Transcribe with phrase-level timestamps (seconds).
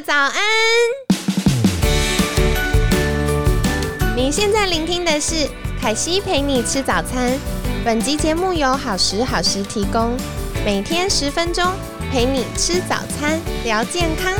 [0.00, 0.32] 早安！
[4.16, 5.46] 你现在聆听的是
[5.78, 7.38] 凯西陪你吃早餐。
[7.84, 10.16] 本集节目由好时好时提供，
[10.64, 11.64] 每天十分钟
[12.10, 14.32] 陪你吃早餐，聊健康。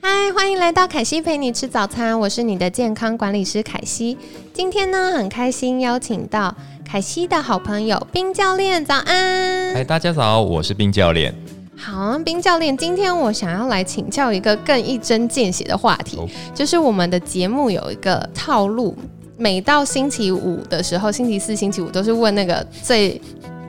[0.00, 4.16] 嗨，欢迎来到凯西陪你吃早餐，我是你的健康管理师凯西。
[4.54, 6.54] 今天呢，很开心邀请到
[6.90, 9.72] 凯西的好朋友冰教练，早安！
[9.72, 11.32] 嗨，大家早，我是冰教练。
[11.76, 16.18] 好，冰教练，今天我想要来请教一个更一针见血的话题，
[16.52, 18.96] 就是我们的节目有一个套路，
[19.36, 23.22] 每到星期五的时候，星期四、星期五都是问那个最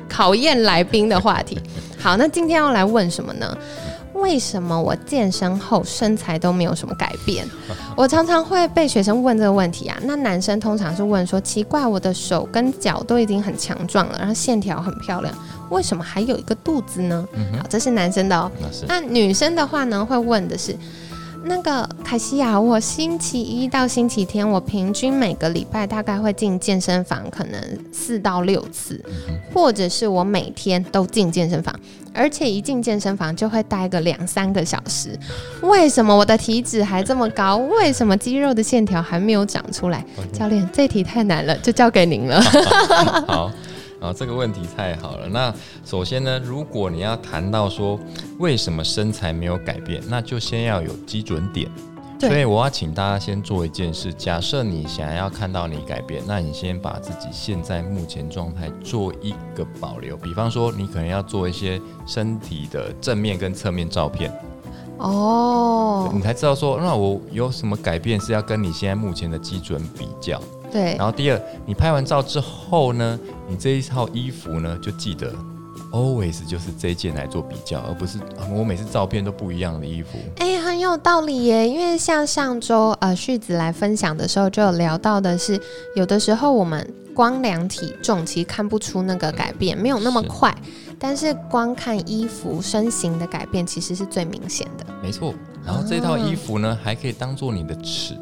[0.09, 1.59] 考验来宾的话题。
[2.01, 3.55] 好，那今天要来问什么呢？
[4.21, 7.45] 为什么我健身后身材都没有什么改变？
[7.97, 9.97] 我常常会被学生问这个问题啊。
[10.03, 15.33] 那男生通常是问说：奇怪，我的手跟脚都已经很强壮了，然后线条很漂亮，
[15.69, 17.27] 为什么还有一个肚子呢？
[17.57, 18.49] 好，这是男生的哦。
[18.87, 20.75] 那女生的话呢，会问的是。
[21.43, 27.59] 那个凯西亚，我星期一到星期天，我平均每个礼拜大概会进健身房，可能
[27.91, 29.03] 四到六次，
[29.53, 31.73] 或者是我每天都进健身房，
[32.13, 35.17] 而且一进健身房就会待个两三个小时。
[35.61, 37.57] 为什么我的体脂还这么高？
[37.57, 40.05] 为什么肌肉的线条还没有长出来？
[40.31, 42.41] 教练，这题太难了，就交给您了。
[43.27, 43.51] 好。
[44.01, 45.27] 啊，这个问题太好了。
[45.29, 45.53] 那
[45.85, 47.99] 首先呢，如果你要谈到说
[48.39, 51.69] 为什么身材没有改变，那就先要有基准点。
[52.19, 60.15] 所以我要请大家先做一件事：假设你想要看到你改变，那你先把自己现在目前状态做一个保留。
[60.17, 64.31] 比方说，你可能要做一些身体的正面跟侧面照片。
[64.97, 70.39] 哦，你才知道说，那我有什么改变是要跟你现在目前的基准比较。
[70.71, 75.33] 对，然后第二，你拍完照之后呢，你这一套衣服呢，就记得
[75.91, 78.17] always 就是这一件来做比较，而不是
[78.49, 80.17] 我每次照片都不一样的衣服。
[80.37, 85.59] 哎，很有道理耶，因为像上周呃旭子来分享的时候，就有聊到的是，
[85.95, 90.55] 有的时候我们光量体重其实看不出那个改变，没有那么快，
[90.97, 94.85] 但是光看衣服身形的改变，其实是最明显的。
[95.03, 95.33] 没错，
[95.65, 98.15] 然后这套衣服呢，还可以当做你的尺。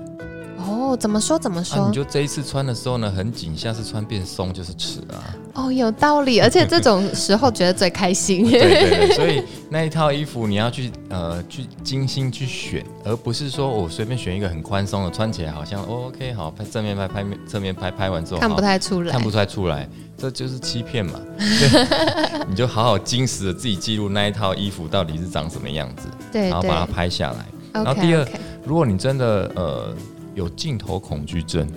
[0.70, 1.88] 哦，怎么说怎么说？
[1.88, 5.18] 你就这一次穿的时候呢，很紧，下次穿变松就是尺啊。
[5.54, 8.44] 哦，有道理，而且这种时候觉得最开心。
[8.50, 21.20] 对对对，所以那一套衣服你要去呃去精心去选，而不是说我随便选一个很宽松的，穿起来好像 OK 好拍正面拍拍面侧面拍拍完之后看不太出来，看不太出来，这就是欺骗嘛。
[22.48, 27.46] 你就好好精实的自己记录那一套衣服到底是长什么样子，对，然后把它拍下来。
[27.72, 28.28] 然后第二，
[28.64, 29.94] 如果你真的呃。
[30.36, 31.68] 有镜头恐惧症，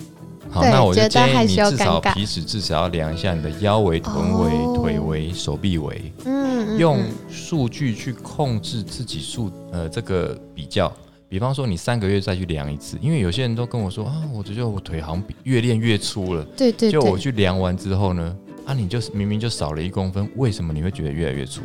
[0.51, 10.93] 好，那我就建议你至少皮尺至少要量一下你的腰围、臀围、腿围、手臂围，嗯，用数据去控制自己数呃这个比较。
[11.29, 18.37] 比方说你三个月再去量一次，因为有些人都跟我说啊，我觉得我腿好像越练越粗了，对对，就我去量完之后呢，
[18.67, 21.63] 啊，你就明明就少了一公分，为什么你会觉得越来越粗？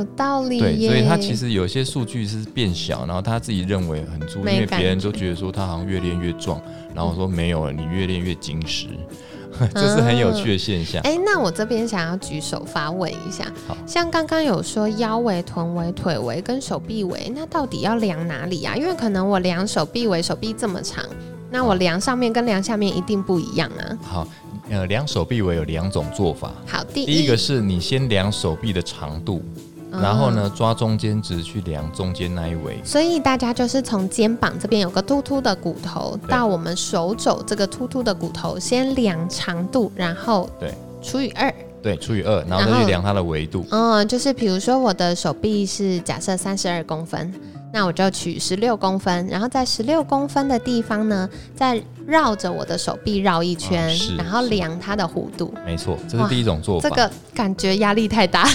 [0.00, 6.60] 有道理，对，所以他其实有些数据是变小，然后他自己认为很粗，因为别人都觉得说他好像越练越壮，
[6.94, 8.86] 然后说没有了，你越练越紧实，
[9.74, 11.02] 这是很有趣的现象。
[11.02, 13.46] 哎，那我这边想要举手发问一下，
[13.86, 18.74] 像刚刚有说腰围、臀围、腿围跟手臂围，那到底要量哪里啊？
[18.74, 21.04] 因为可能我量手臂围，手臂这么长，
[21.50, 23.98] 那我量上面跟量下面一定不一样啊。
[24.02, 24.28] 好，
[24.70, 26.52] 呃，量手臂围有两种做法。
[26.66, 29.42] 好，第一个是你先量手臂的长度。
[29.90, 32.78] 然后呢，抓中间值去量中间那一围。
[32.84, 41.52] 所以大家就是从肩膀这边有个突突的骨头，到我们手肘这个突突的骨头，先量长度，然后对除以二，
[41.82, 43.64] 对除以二，然后再去量它的维度。
[43.70, 47.32] 嗯，就是比如说我的手臂是假设三十二公分。
[47.72, 51.80] 那我就取十六公分，然后在十六公分的地方呢，再
[52.10, 53.88] 绕着我的手臂绕一圈，
[54.18, 55.54] 然后量它的弧度。
[55.64, 56.88] 没错，这是第一种做法。
[56.88, 58.48] 这个感觉压力太大。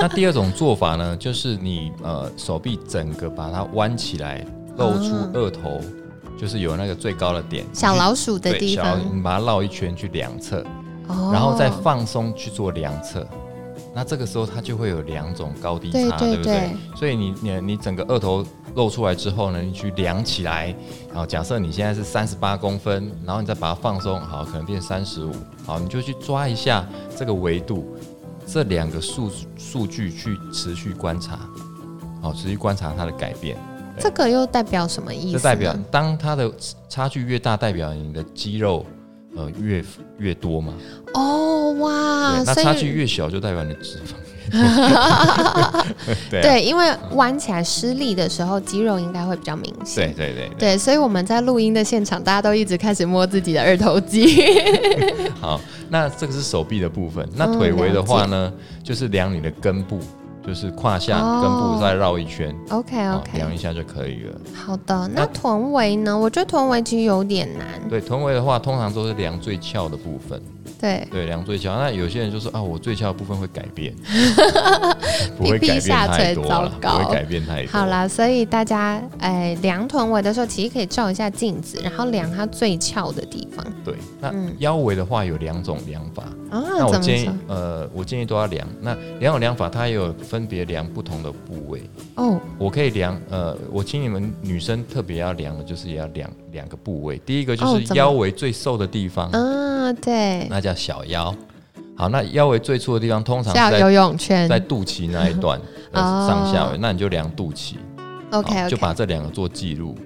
[0.00, 4.46] 那第二种做法呢，就是你呃手臂整个把它弯起来，
[4.76, 5.80] 露出二头，
[6.38, 10.64] 就是有那个最高的点，小老鼠的地方，你把它绕一圈去量测，
[11.32, 13.26] 然后再放松去做量测。
[13.92, 16.70] 那这个时候它就会有两种高低差，对不对？
[16.94, 20.74] 所以你你你整个二头露出来之后呢，你去量起来，
[21.08, 25.32] 然后假设你现在是三十八公分，然后你再把它放松，好，可能变三十五，
[25.64, 26.86] 好，你就去抓一下
[27.16, 27.96] 这个维度，
[28.46, 31.38] 这两个数数据去持续观察，
[32.22, 33.56] 好，持续观察它的改变。
[33.98, 35.38] 这个又代表什么意思？
[35.38, 36.52] 这代表当它的
[36.88, 38.84] 差距越大，代表你的肌肉。
[39.36, 39.84] 呃，越
[40.16, 40.72] 越多嘛？
[41.14, 44.14] 哦，哦哇，那差距越小就代表你脂肪。
[46.30, 50.12] 对，因为弯起来施力的时候，肌肉应该会比较明显。
[50.14, 54.44] 对对对对，所以我们在录音的现场，大家都一直开始摸自己的二头肌。
[55.40, 57.28] 好，那这个是手臂的部分。
[57.34, 58.52] 那腿围的话呢，
[58.82, 60.00] 就是量你的根部。
[60.46, 64.40] 就是胯下根部再绕一圈，OK OK，量一下就可以了。
[64.54, 66.18] 好的，那臀围呢？
[66.18, 67.66] 我觉得臀围其实有点难。
[67.90, 70.40] 对，臀围的话，通常都是量最翘的部分。
[70.80, 71.76] 对对，量最翘。
[71.76, 73.94] 那有些人就说啊，我最翘的部分会改变，
[75.36, 77.72] 不会改变太多了，不会改变太多。
[77.72, 83.64] 好啦，所以大家哎，量臀围的时候，其实可以照一下镜子，然后量它最翘的地方。
[83.84, 86.24] 对，那腰围的话有两种量法。
[86.50, 88.66] 啊，那我建议，呃，我建议都要量。
[88.80, 91.82] 那两种量法，它也有分别量不同的部位。
[92.14, 97.20] 哦，我可以量，呃，我请你们女生特别要量的，就是也要量两个部位。
[97.26, 99.30] 第一个就是腰围最瘦的地方。
[99.90, 101.34] 嗯，对，那叫小腰。
[101.96, 105.60] 好，那腰围最粗的地方，通常在游泳圈，在肚脐那一段
[105.92, 107.74] 上下围，那你就量肚脐。
[108.30, 109.96] OK，就把这两个做记录。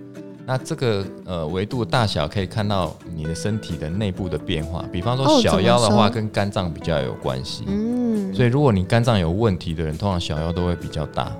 [0.44, 11.30] 那这个呃维度大小可以看到你的身体的内部的变化，比方说小腰的话跟肝脏比较有关系，嗯，所以如果你肝脏有问题的人，通常小腰都会比较大。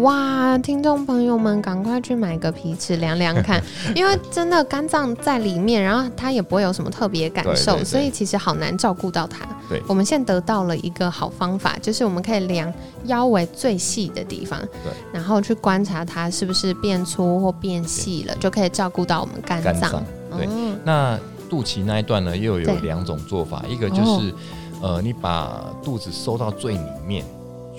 [0.00, 3.62] 哦哇，听众朋友们，赶快去买个皮尺量量看，
[3.94, 9.46] 因为真的肝脏在里面，然后它也不会有什么特别感受，所以其实好难照顾到它。
[9.68, 12.72] 对，我们现在得到了一个好方法，就是我们可以量
[13.04, 20.02] 腰围最细的地方，对，然后去观察它是不是变粗或变细了，就可以照顾到我们肝脏。
[20.36, 20.48] 对，
[20.84, 21.18] 那
[21.48, 24.34] 肚脐那一段呢，又有两种做法，一个就是
[24.80, 27.24] 呃，你把肚子收到最里面。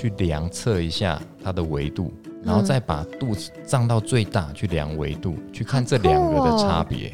[0.01, 2.11] 去量测一下它的维度，
[2.43, 7.13] 然后再把肚子胀到最大去量维度，去看这两个的差别。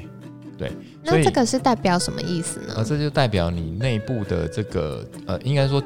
[0.57, 0.71] 对，
[1.03, 2.75] 那这个是代表什么意思呢？
[2.77, 5.83] 呃，这就代表你内部的这个呃，应该说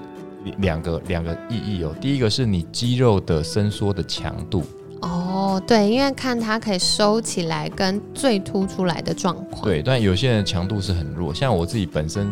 [0.60, 1.96] 两个两个意义哦。
[2.00, 4.64] 第一个是你肌肉的伸缩的强度。
[5.02, 9.64] 哦，对，因为看它可以收起来跟最凸出来的状况。
[9.64, 12.32] 对，但有些人强度是很弱，像我自己本身。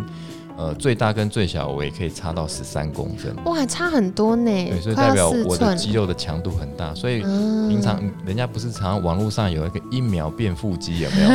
[0.59, 4.51] 呃，最大跟最小我也可以差到十三公分，哇，差很多呢。
[4.51, 6.93] 对，所以代表我的肌肉的强度很大。
[6.93, 11.29] 所以平常人家不是常常网络上有一个一秒变腹肌有没有？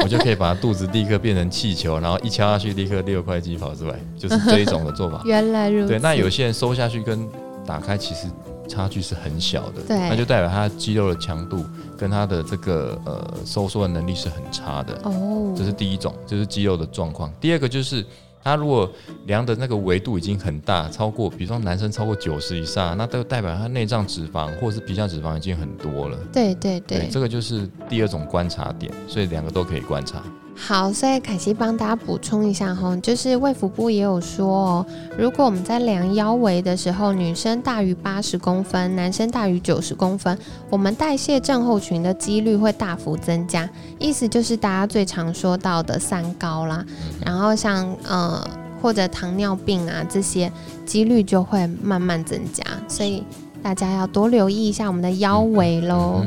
[0.04, 5.22] 我就可以把肚子立刻变成气球，然后一敲下去立刻六块肌跑出来，就是这一种的做法。
[5.24, 5.88] 原来如此。
[5.88, 7.26] 对，那有些人收下去跟
[7.64, 8.26] 打开其实
[8.68, 11.64] 差距是很小的，对，那就代表他肌肉的强度
[11.96, 14.92] 跟他的这个呃收缩的能力是很差的。
[15.04, 17.32] 哦，这是第一种，就是肌肉的状况。
[17.40, 18.04] 第二个就是。
[18.46, 18.88] 他如果
[19.24, 26.16] 量的那个维度已经很大，超过，比如说男生超过九十以上，那都代表他内脏脂肪或者是皮下脂肪已经很多了。
[26.32, 30.22] 对对对，这个就是第二种观察点，所以两个都可以观察。
[30.58, 34.86] 好，所以凯西帮大家补充一下哈，就是卫福部也有说哦，
[35.16, 40.36] 如果我们在量腰围的时候，女生大于八十公分，男生大于九十公分，
[40.70, 43.68] 我们代谢症候群的几率会大幅增加。
[43.98, 46.84] 意思就是大家最常说到的三高啦，
[47.24, 48.42] 然后像呃
[48.82, 50.50] 或者糖尿病啊这些
[50.84, 53.22] 几率就会慢慢增加，所以
[53.62, 56.24] 大家要多留意一下我们的腰围喽。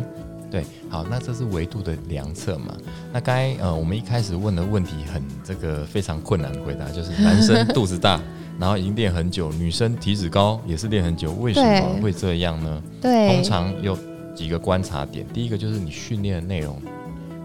[0.52, 2.76] 对，好，那这是维度的量测嘛？
[3.14, 8.20] 那刚才呃，我们一开始问的问题很这个非常困难回答，就是男生 肚子大，
[8.60, 12.84] 然后已经练很久，女生体脂高也是练很久，为什么会这样呢？
[13.00, 13.98] 对，通常有
[14.36, 16.82] 几个观察点，第一个就是你训练的内容，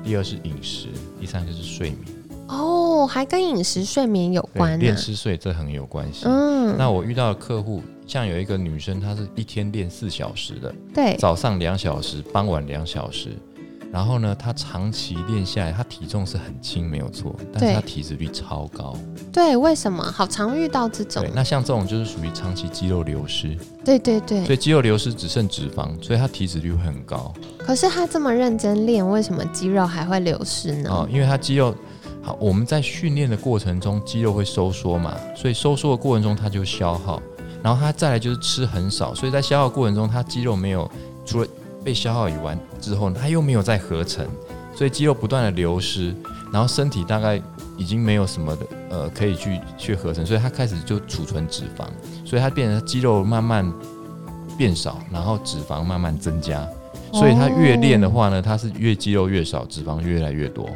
[0.02, 0.88] 第二是饮食，
[1.20, 2.00] 第三就是睡眠。
[2.48, 6.24] 哦，还跟饮食、睡眠有关，练吃睡这很有关系。
[6.24, 7.82] 嗯，那我遇到的客户。
[8.06, 13.30] 像有一个女生，她是一天练四小时的，对，早上两小时，傍晚两小时。
[13.92, 18.96] 然后呢，她长期练下来，她体重是很轻，没有错，但是她体脂率超高。
[19.32, 20.02] 对，为什么？
[20.10, 21.24] 好常遇到这种。
[21.32, 23.56] 那像这种就是属于长期肌肉流失。
[23.84, 24.44] 对对对。
[24.44, 27.32] 所以肌肉流失只剩脂肪，所以她体脂率会很高。
[27.56, 30.90] 可是她这么认真练，为什么肌肉还会流失呢？
[30.90, 31.72] 哦，因为她肌肉
[32.20, 37.22] 好，我们在训练的过程中，肌肉会收缩嘛，所以收缩的过程中，它就消耗。
[37.64, 40.88] 然后他再来就是吃很少，所以在消耗过程中，他肌肉没有
[41.24, 41.48] 除了
[41.82, 44.28] 被消耗以完之后，他又没有再合成，
[44.76, 46.14] 所以肌肉不断的流失，
[46.52, 47.40] 然后身体大概
[47.78, 51.86] 已经没有什么的呃可以去去合成，所以他开始就储存脂肪，
[52.22, 53.72] 所以他变成肌肉慢慢
[54.58, 56.68] 变少，然后脂肪慢慢增加，
[57.14, 60.68] 所以他越练的话呢，他是越肌肉越少，脂肪越来越多。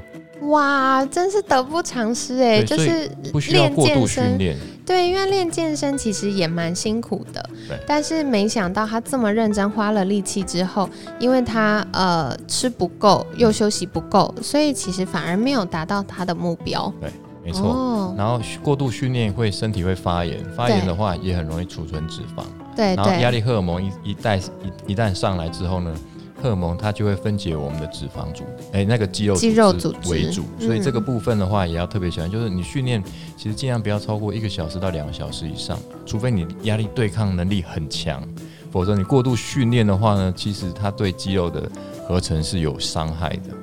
[0.48, 2.62] 哇，真是得不偿失哎！
[2.62, 4.56] 就是不需要过度训练，
[4.88, 7.50] 对，因为练健身其实也蛮辛苦的。
[7.68, 10.88] 对，但是没想到他这么认真，花了力气之后，
[11.20, 16.90] 因为他呃吃不够，又休息不够，所以其实反而没有达到他的目标。
[17.00, 17.10] 对。
[17.44, 18.14] 没错。
[18.16, 22.42] 然后过度训练会身体会发炎，发炎的话也很容易储存脂肪。
[22.76, 22.94] 对。
[22.94, 24.38] 然后压力荷尔蒙一一旦
[24.86, 25.94] 一一旦上来之后呢，
[26.40, 30.44] 荷尔蒙它就会分解我们的脂肪组，哎，那个肌肉肌肉组织为主。
[30.58, 33.02] 所以这个部分的话也要特别小心，就是你训练
[33.36, 38.22] 其实尽量不要超过一个小时到两个小时以上，除非你压力对抗能力很强，
[38.70, 41.68] 否则你过度训练的话呢，其实它对肌肉的
[42.06, 43.54] 合成是有伤害的。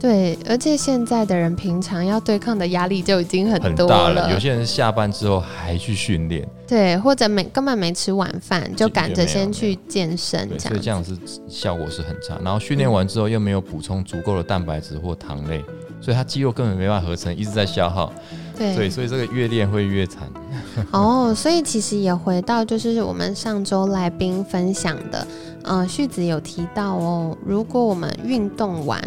[0.00, 4.32] 对，而且现在的人平常要对抗的压力就已经很多了。
[4.32, 11.14] 有些人下班之后还去训练，对，或者没根本没吃晚饭就赶着先去健身，这样，所以这样是
[11.46, 12.38] 效果是很差。
[12.42, 15.62] 然后训练完之后又没有补充足够的蛋白质或糖类，
[16.00, 18.10] 所以他肌肉根本没办法合成，一直在消耗。
[18.56, 20.22] 对，所以这个越练会越惨。
[20.92, 25.26] 哦，所以其实也回到就是我们上周来宾分享的。
[25.62, 28.98] 呃，旭子有提到哦，如果我们运动完，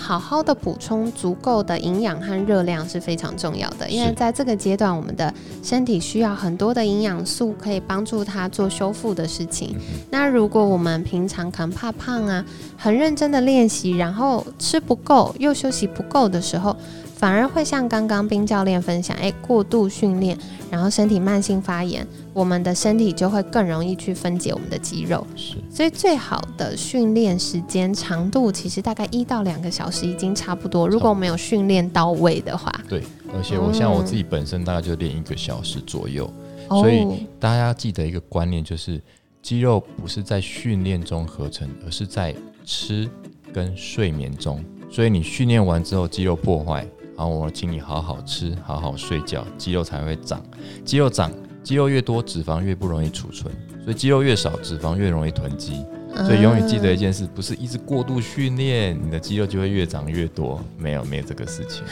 [0.00, 9.76] 好好的补充足够的营养和热量是非常重要的，因为在这个阶段，我们的身体需要很多的营养素，可以帮助它做修复的事情。
[10.10, 12.44] 那如果我们平常可能怕胖啊，
[12.76, 16.74] 很认真的练习，然后吃不够又休息不够的时候，
[17.20, 20.34] 反而会像刚刚冰教练分享，哎，过度训练，
[20.70, 25.26] 然后身体慢性发炎，我们的身体就会更容易去分解我们的肌肉。
[25.36, 30.88] 是，所以最好的训练时间长度其实大概一到两个小时已经差不多。
[30.88, 33.02] 如果我没有训练到位的话，对，
[33.34, 36.26] 而且我像我自己本身大概就练一个小时左右，
[36.70, 38.98] 所以大家记得一个观念，就是
[39.42, 42.34] 肌肉不是在训练中合成，而是在
[42.64, 43.06] 吃
[43.52, 44.64] 跟睡眠中。
[44.90, 46.86] 所以你训练完之后，肌肉破坏。
[47.20, 50.42] 然后我请你好好吃，好好睡觉，肌肉才会长。
[50.86, 51.30] 肌肉长，
[51.62, 55.84] 肌肉越多，脂肪越不容易储存，所以肌肉越少，脂肪越容易囤积。
[56.24, 60.58] 所以永远记得一件事，不是一直过度训练，你的肌肉就会越长越多。
[60.78, 61.84] 没有，没有这个事情。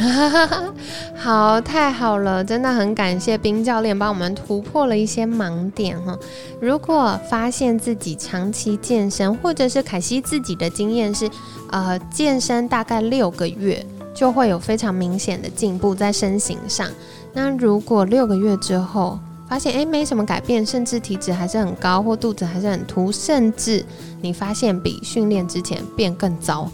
[1.15, 6.19] 好，太好了，真的很感谢冰教练帮我们突破了一些盲点哈。
[6.59, 11.29] 如果发现自己长期健身，或者是凯西自己的经验是，
[11.71, 13.85] 呃，健身大概六个月。
[14.19, 16.91] 就会有非常明显的进步在身形上。
[17.33, 19.17] 那如果六个月之后
[19.49, 23.85] 发现诶没什么改变，甚至体脂还是很高，或肚子还是很凸，甚至
[24.21, 26.69] 你发现比训练之前变更糟，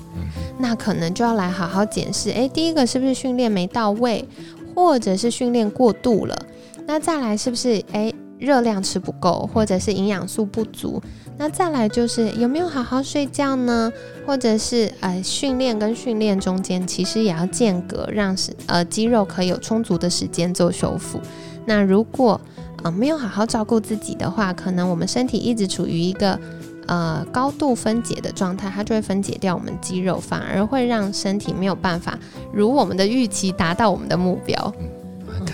[0.59, 2.31] 那可能就要来好好检视。
[2.31, 4.27] 诶，第一个是不是训练没到位，
[4.75, 6.47] 或者是训练过度了？
[6.87, 11.03] 那再来是不是诶热量吃不够，或者是营养素不足？
[11.37, 13.93] 那再来就是有没有好好睡觉呢？
[14.25, 21.21] 或者是呃训练跟训练中间其实也要间隔，让是呃肌肉可以有充足的时间做修复。
[21.67, 22.41] 那如果
[22.83, 26.39] 呃没有好好照顾自己的话，可能我们身体一直处于一个
[26.87, 32.19] 呃高度分解的状态，它就会分解掉我们肌肉，反而会让身体没有办法
[32.53, 34.75] 如我们的预期达到我们的目标。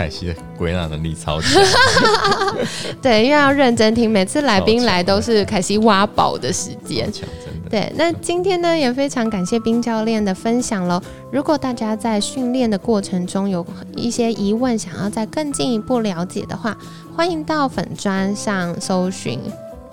[0.01, 1.63] 凯西的归纳能力超强，
[3.03, 7.13] 对，因为要认真听，每次来宾来都是凯西挖宝的时间。
[7.69, 10.99] 对，那今天呢也非常感谢冰教练的分享喽。
[11.31, 13.65] 如果大家在训练的过程中有
[13.95, 16.75] 一些疑问，想要再更进一步了解的话，
[17.15, 19.39] 欢迎到粉砖上搜寻，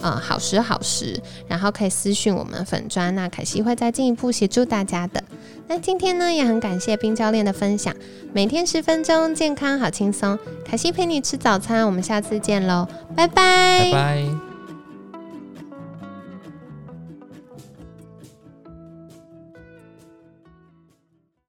[0.02, 5.24] 呃，好时好时，然后可以私讯我们粉砖，那凯西会再进一步协助大家的。
[5.68, 7.94] 那今天呢，也很感谢冰教练的分享。
[8.34, 10.38] 每天十分钟，健康好轻松。
[10.66, 14.47] 凯西陪你吃早餐，我们下次见喽，拜拜，拜拜。